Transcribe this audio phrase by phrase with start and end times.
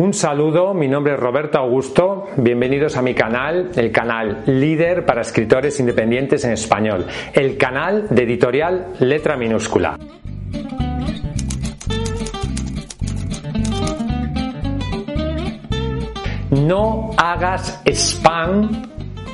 [0.00, 5.20] Un saludo, mi nombre es Roberto Augusto, bienvenidos a mi canal, el canal líder para
[5.20, 7.04] escritores independientes en español,
[7.34, 9.98] el canal de editorial letra minúscula.
[16.50, 18.70] No hagas spam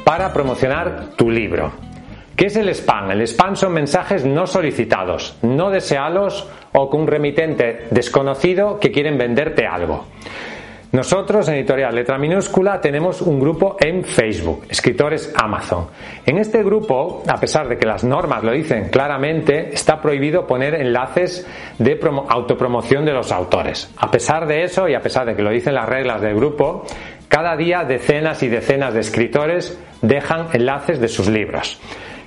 [0.04, 1.74] para promocionar tu libro.
[2.34, 3.12] ¿Qué es el spam?
[3.12, 9.16] El spam son mensajes no solicitados, no deseados o con un remitente desconocido que quieren
[9.16, 10.06] venderte algo.
[10.92, 15.88] Nosotros en Editorial Letra Minúscula tenemos un grupo en Facebook, Escritores Amazon.
[16.24, 20.74] En este grupo, a pesar de que las normas lo dicen claramente, está prohibido poner
[20.74, 21.44] enlaces
[21.78, 23.92] de autopromoción de los autores.
[23.96, 26.84] A pesar de eso y a pesar de que lo dicen las reglas del grupo,
[27.28, 31.80] cada día decenas y decenas de escritores dejan enlaces de sus libros.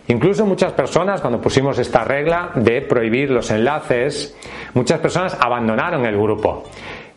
[0.10, 4.36] Incluso muchas personas, cuando pusimos esta regla de prohibir los enlaces,
[4.74, 6.64] muchas personas abandonaron el grupo.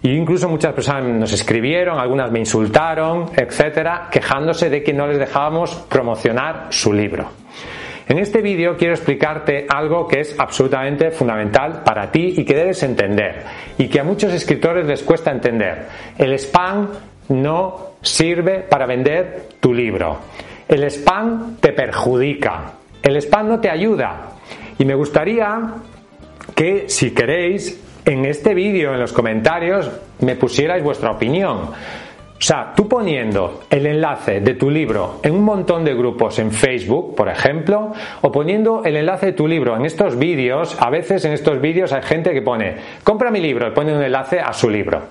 [0.03, 5.19] Y incluso muchas personas nos escribieron, algunas me insultaron, etcétera, quejándose de que no les
[5.19, 7.31] dejábamos promocionar su libro.
[8.09, 12.83] En este vídeo quiero explicarte algo que es absolutamente fundamental para ti y que debes
[12.83, 13.45] entender
[13.79, 15.87] y que a muchos escritores les cuesta entender.
[16.19, 16.89] El spam
[17.29, 20.19] no sirve para vender tu libro.
[20.69, 22.73] El spam te perjudica.
[23.03, 24.33] El spam no te ayuda.
[24.79, 25.75] Y me gustaría
[26.57, 29.91] que si queréis en este vídeo, en los comentarios,
[30.21, 31.71] me pusierais vuestra opinión.
[32.43, 36.51] O sea, tú poniendo el enlace de tu libro en un montón de grupos en
[36.51, 41.25] Facebook, por ejemplo, o poniendo el enlace de tu libro en estos vídeos, a veces
[41.25, 44.53] en estos vídeos hay gente que pone, compra mi libro y pone un enlace a
[44.53, 45.03] su libro.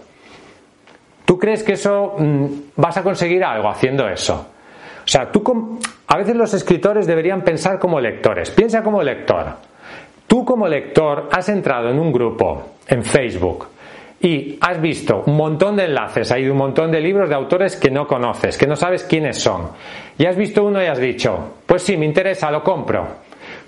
[1.23, 2.45] ¿Tú crees que eso mm,
[2.75, 4.47] vas a conseguir algo haciendo eso?
[5.05, 5.41] O sea, tú
[6.07, 8.51] a veces los escritores deberían pensar como lectores.
[8.51, 9.55] Piensa como lector.
[10.31, 13.67] Tú como lector has entrado en un grupo en Facebook
[14.21, 17.91] y has visto un montón de enlaces, hay un montón de libros de autores que
[17.91, 19.71] no conoces, que no sabes quiénes son.
[20.17, 23.07] Y has visto uno y has dicho, pues sí, me interesa, lo compro.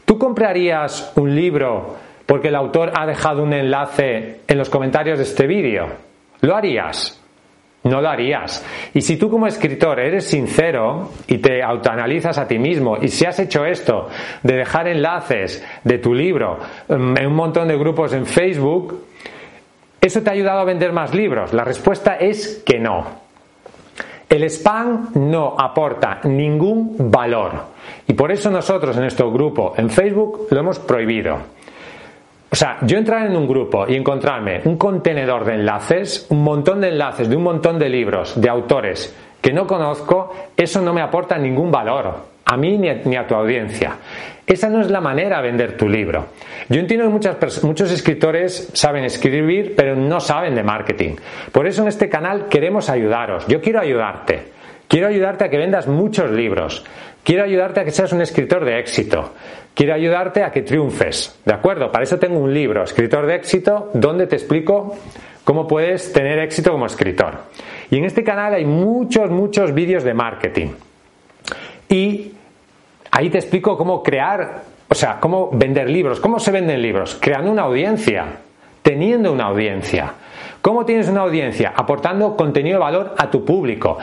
[0.05, 5.25] ¿Tú comprarías un libro porque el autor ha dejado un enlace en los comentarios de
[5.25, 5.87] este vídeo?
[6.39, 7.22] ¿Lo harías?
[7.83, 8.65] No lo harías.
[8.93, 13.25] Y si tú como escritor eres sincero y te autoanalizas a ti mismo y si
[13.25, 14.07] has hecho esto
[14.41, 19.03] de dejar enlaces de tu libro mm, en un montón de grupos en Facebook,
[19.99, 21.51] ¿eso te ha ayudado a vender más libros?
[21.51, 23.21] La respuesta es que no.
[24.29, 27.65] El spam no aporta ningún valor
[28.07, 31.37] y por eso nosotros en nuestro grupo en Facebook lo hemos prohibido.
[32.53, 36.81] O sea, yo entrar en un grupo y encontrarme un contenedor de enlaces, un montón
[36.81, 41.01] de enlaces de un montón de libros, de autores que no conozco, eso no me
[41.01, 42.13] aporta ningún valor,
[42.45, 43.97] a mí ni a, tu audiencia.
[44.45, 46.27] Esa no es la manera de vender tu libro.
[46.69, 51.15] Yo entiendo que muchos escritores saben escribir, pero no saben de marketing.
[51.51, 53.47] Por eso en este canal queremos ayudaros.
[53.47, 54.53] Yo quiero ayudarte.
[54.87, 56.85] Quiero ayudarte a que vendas muchos libros.
[57.23, 59.33] Quiero ayudarte a que seas un escritor de éxito.
[59.73, 61.39] Quiero ayudarte a que triunfes.
[61.45, 61.91] ¿De acuerdo?
[61.91, 64.95] Para eso tengo un libro, Escritor de éxito, donde te explico
[65.43, 67.43] cómo puedes tener éxito como escritor.
[67.89, 70.69] Y en este canal hay muchos, muchos vídeos de marketing.
[71.89, 72.33] Y
[73.11, 76.19] ahí te explico cómo crear, o sea, cómo vender libros.
[76.19, 77.17] ¿Cómo se venden libros?
[77.21, 78.25] Creando una audiencia,
[78.81, 80.13] teniendo una audiencia.
[80.61, 81.73] ¿Cómo tienes una audiencia?
[81.75, 83.97] Aportando contenido de valor a tu público.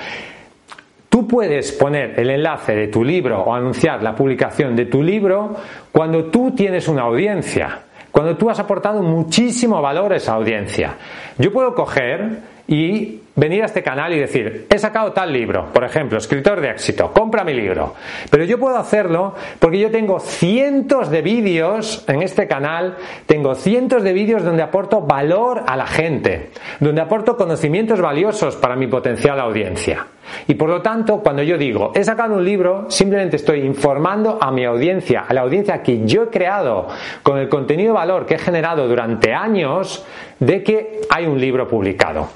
[1.10, 5.56] Tú puedes poner el enlace de tu libro o anunciar la publicación de tu libro
[5.90, 7.80] cuando tú tienes una audiencia,
[8.12, 10.94] cuando tú has aportado muchísimo valor a esa audiencia.
[11.36, 15.82] Yo puedo coger y venir a este canal y decir, he sacado tal libro, por
[15.82, 17.94] ejemplo, escritor de éxito, compra mi libro.
[18.30, 24.02] Pero yo puedo hacerlo porque yo tengo cientos de vídeos en este canal, tengo cientos
[24.02, 26.50] de vídeos donde aporto valor a la gente,
[26.80, 30.06] donde aporto conocimientos valiosos para mi potencial audiencia.
[30.46, 34.52] Y por lo tanto, cuando yo digo, he sacado un libro, simplemente estoy informando a
[34.52, 36.88] mi audiencia, a la audiencia que yo he creado
[37.22, 40.04] con el contenido de valor que he generado durante años,
[40.38, 42.28] de que hay un libro publicado.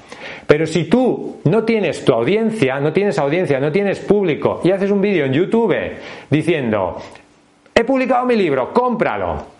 [0.47, 4.91] Pero si tú no tienes tu audiencia, no tienes audiencia, no tienes público y haces
[4.91, 5.75] un vídeo en YouTube
[6.29, 7.01] diciendo,
[7.73, 9.55] he publicado mi libro, cómpralo.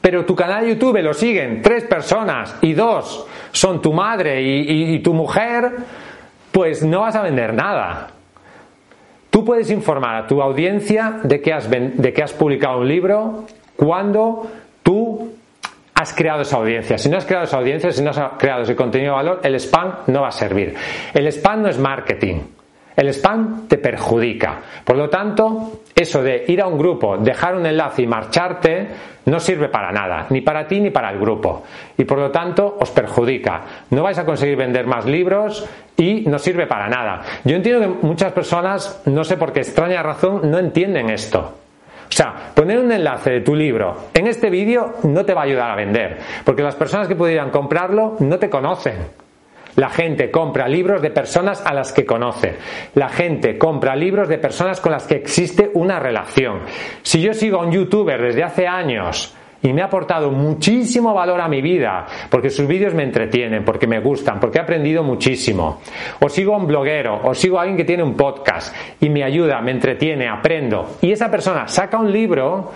[0.00, 4.98] Pero tu canal de YouTube lo siguen tres personas y dos son tu madre y,
[5.00, 5.72] tu mujer,
[6.52, 8.08] pues no vas a vender nada.
[9.30, 13.44] Tú puedes informar a tu audiencia de que has, de que has publicado un libro
[13.76, 14.50] cuando tú
[16.06, 16.96] has creado esa audiencia.
[16.98, 19.56] Si no has creado esa audiencia, si no has creado ese contenido de valor, el
[19.56, 20.74] spam no va a servir.
[21.12, 22.42] El spam no es marketing.
[22.94, 24.60] El spam te perjudica.
[24.84, 28.88] Por lo tanto, eso de ir a un grupo, dejar un enlace y marcharte,
[29.26, 31.64] no sirve para nada, ni para ti ni para el grupo.
[31.98, 33.62] Y por lo tanto, os perjudica.
[33.90, 37.22] No vais a conseguir vender más libros y no sirve para nada.
[37.44, 41.65] Yo entiendo que muchas personas, no sé por qué extraña razón, no entienden esto.
[42.08, 45.44] O sea, poner un enlace de tu libro en este vídeo no te va a
[45.44, 48.96] ayudar a vender, porque las personas que pudieran comprarlo no te conocen.
[49.76, 52.54] La gente compra libros de personas a las que conoce.
[52.94, 56.60] La gente compra libros de personas con las que existe una relación.
[57.02, 61.40] Si yo sigo a un youtuber desde hace años y me ha aportado muchísimo valor
[61.40, 65.80] a mi vida, porque sus vídeos me entretienen, porque me gustan, porque he aprendido muchísimo.
[66.20, 69.24] O sigo a un bloguero, o sigo a alguien que tiene un podcast y me
[69.24, 70.96] ayuda, me entretiene, aprendo.
[71.00, 72.70] Y esa persona saca un libro,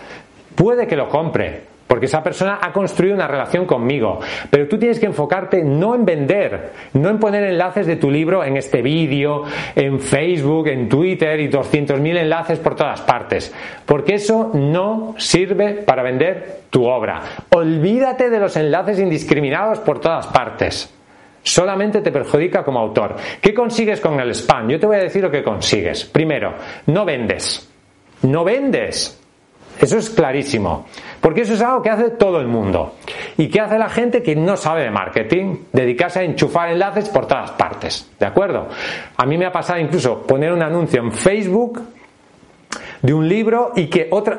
[0.55, 4.21] puede que lo compre, porque esa persona ha construido una relación conmigo.
[4.49, 8.45] Pero tú tienes que enfocarte no en vender, no en poner enlaces de tu libro
[8.45, 9.43] en este vídeo,
[9.75, 13.53] en Facebook, en Twitter y 200.000 enlaces por todas partes.
[13.85, 17.23] Porque eso no sirve para vender tu obra.
[17.51, 20.95] Olvídate de los enlaces indiscriminados por todas partes.
[21.43, 23.17] Solamente te perjudica como autor.
[23.41, 24.69] ¿Qué consigues con el spam?
[24.69, 26.05] Yo te voy a decir lo que consigues.
[26.05, 26.55] Primero,
[26.87, 27.69] no vendes.
[28.23, 29.20] No vendes.
[29.81, 30.87] Eso es clarísimo.
[31.21, 32.95] Porque eso es algo que hace todo el mundo.
[33.39, 35.57] ¿Y qué hace la gente que no sabe de marketing?
[35.73, 38.11] Dedicarse a enchufar enlaces por todas partes.
[38.19, 38.69] ¿De acuerdo?
[39.17, 41.81] A mí me ha pasado incluso poner un anuncio en Facebook
[43.03, 44.39] de un libro y que otra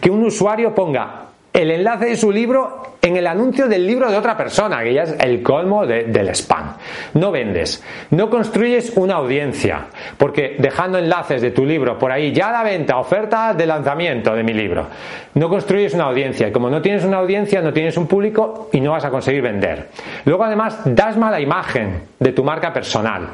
[0.00, 4.16] que un usuario ponga el enlace de su libro en el anuncio del libro de
[4.16, 6.76] otra persona, que ya es el colmo del spam.
[7.14, 12.50] No vendes, no construyes una audiencia, porque dejando enlaces de tu libro por ahí, ya
[12.52, 14.86] la venta, oferta de lanzamiento de mi libro,
[15.34, 16.48] no construyes una audiencia.
[16.48, 19.42] Y como no tienes una audiencia, no tienes un público y no vas a conseguir
[19.42, 19.88] vender.
[20.24, 23.28] Luego además das mala imagen de tu marca personal.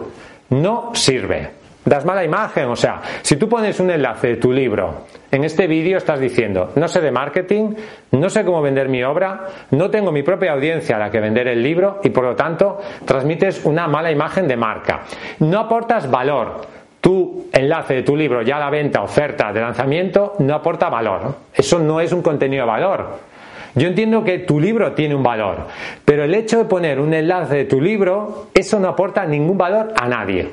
[0.51, 1.58] No sirve
[1.89, 2.67] das mala imagen.
[2.69, 6.71] O sea, si tú pones un enlace de tu libro en este vídeo, estás diciendo,
[6.77, 7.75] no sé de marketing,
[8.13, 11.49] no sé cómo vender mi obra, no tengo mi propia audiencia a la que vender
[11.49, 15.03] el libro y por lo tanto transmites una mala imagen de marca.
[15.41, 16.79] No aportas valor.
[17.01, 21.37] Tu enlace de tu libro ya a la venta, oferta de lanzamiento, no aporta valor.
[21.55, 23.29] Eso no es un contenido de valor.
[23.75, 25.59] Yo entiendo que tu libro tiene un valor,
[26.05, 29.93] pero el hecho de poner un enlace de tu libro, eso no aporta ningún valor
[29.97, 30.51] a nadie.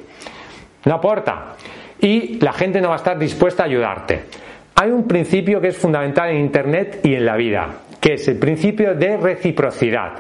[0.86, 1.56] No aporta.
[2.00, 4.24] Y la gente no va a estar dispuesta a ayudarte.
[4.76, 7.68] Hay un principio que es fundamental en Internet y en la vida,
[8.00, 10.12] que es el principio de reciprocidad.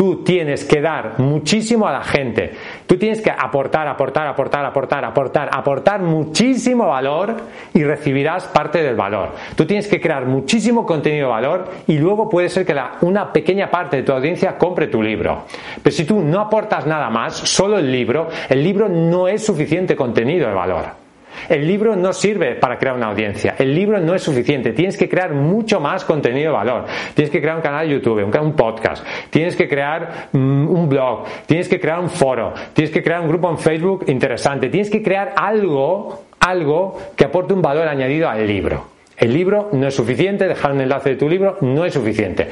[0.00, 2.52] Tú tienes que dar muchísimo a la gente.
[2.86, 7.36] Tú tienes que aportar, aportar, aportar, aportar, aportar, aportar muchísimo valor
[7.74, 9.32] y recibirás parte del valor.
[9.54, 13.70] Tú tienes que crear muchísimo contenido de valor y luego puede ser que una pequeña
[13.70, 15.44] parte de tu audiencia compre tu libro.
[15.82, 19.94] Pero si tú no aportas nada más, solo el libro, el libro no es suficiente
[19.94, 20.99] contenido de valor.
[21.48, 23.54] El libro no sirve para crear una audiencia.
[23.58, 24.72] El libro no es suficiente.
[24.72, 26.84] Tienes que crear mucho más contenido de valor.
[27.14, 29.04] Tienes que crear un canal de YouTube, un podcast.
[29.30, 31.24] Tienes que crear mm, un blog.
[31.46, 32.52] Tienes que crear un foro.
[32.72, 34.68] Tienes que crear un grupo en Facebook interesante.
[34.68, 38.86] Tienes que crear algo, algo que aporte un valor añadido al libro.
[39.16, 40.48] El libro no es suficiente.
[40.48, 42.48] Dejar un enlace de tu libro no es suficiente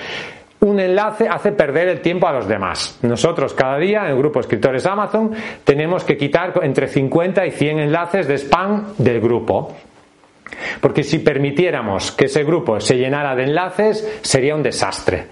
[0.60, 2.98] un enlace hace perder el tiempo a los demás.
[3.02, 5.32] Nosotros cada día en el grupo Escritores Amazon
[5.64, 9.74] tenemos que quitar entre 50 y 100 enlaces de spam del grupo.
[10.80, 15.26] Porque si permitiéramos que ese grupo se llenara de enlaces, sería un desastre.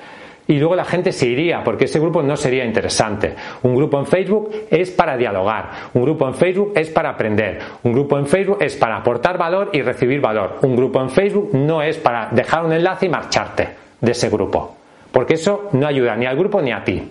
[0.48, 3.34] Y luego la gente se iría porque ese grupo no sería interesante.
[3.64, 7.92] Un grupo en Facebook es para dialogar, un grupo en Facebook es para aprender, un
[7.92, 10.58] grupo en Facebook es para aportar valor y recibir valor.
[10.62, 13.68] Un grupo en Facebook no es para dejar un enlace y marcharte
[14.00, 14.76] de ese grupo
[15.16, 17.02] porque eso no ayuda ni al grupo ni a ti.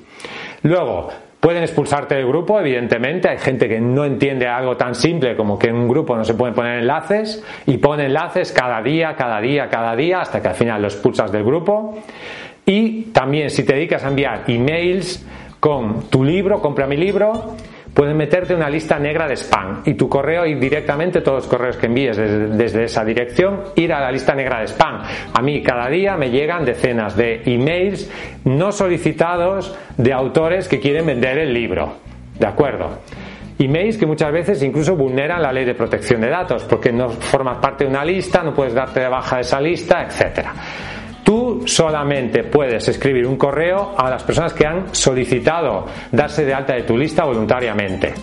[0.62, 1.09] Luego,
[1.39, 5.69] pueden expulsarte del grupo, evidentemente, hay gente que no entiende algo tan simple como que
[5.69, 9.69] en un grupo no se pueden poner enlaces y pone enlaces cada día, cada día,
[9.69, 11.97] cada día, hasta que al final lo expulsas del grupo.
[12.63, 15.25] Y también si te dedicas a enviar emails
[15.59, 17.55] con tu libro, compra mi libro,
[17.96, 21.78] puedes meterte una lista negra de spam y tu correo ir directamente, todos los correos
[21.78, 25.02] que envíes desde, esa dirección, ir a la lista negra de spam.
[25.34, 28.12] A mí cada día me llegan decenas de emails
[28.44, 31.94] no solicitados de autores que quieren vender el libro.
[32.38, 33.00] ¿De acuerdo?
[33.58, 37.60] Emails que muchas veces incluso vulneran la ley de protección de datos porque no formas
[37.60, 40.54] parte de una lista, no puedes darte de baja de esa lista, etcétera.
[41.25, 46.75] Tú solamente puedes escribir un correo a las personas que han solicitado darse de alta
[46.75, 48.13] de tu lista voluntariamente.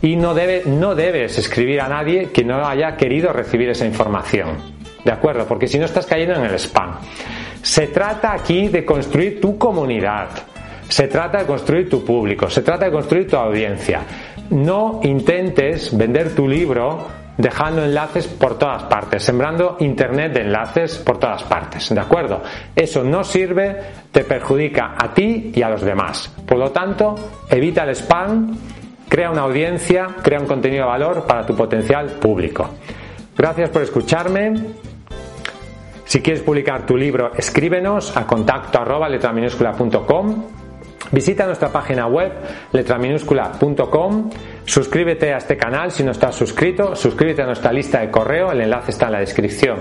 [0.00, 4.58] Y no, debe, no debes escribir a nadie que no haya querido recibir esa información.
[5.04, 5.44] ¿De acuerdo?
[5.44, 7.00] Porque si no estás cayendo en el spam.
[7.62, 10.28] Se trata aquí de construir tu comunidad.
[10.88, 12.48] Se trata de construir tu público.
[12.48, 14.02] Se trata de construir tu audiencia.
[14.50, 21.18] No intentes vender tu libro dejando enlaces por todas partes, sembrando internet de enlaces por
[21.18, 22.42] todas partes, ¿de acuerdo?
[22.74, 23.76] Eso no sirve,
[24.10, 26.32] te perjudica a ti y a los demás.
[26.46, 27.14] Por lo tanto,
[27.50, 28.56] evita el spam,
[29.08, 32.70] crea una audiencia, crea un contenido de valor para tu potencial público.
[33.36, 34.54] Gracias por escucharme.
[36.04, 39.08] Si quieres publicar tu libro, escríbenos a contacto arroba
[41.12, 42.32] Visita nuestra página web
[42.72, 44.30] letraminúscula.com,
[44.64, 48.60] suscríbete a este canal si no estás suscrito, suscríbete a nuestra lista de correo, el
[48.60, 49.78] enlace está en la descripción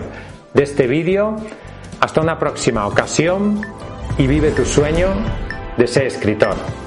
[0.54, 1.36] de este vídeo.
[2.00, 3.62] Hasta una próxima ocasión
[4.18, 5.08] y vive tu sueño
[5.78, 6.85] de ser escritor.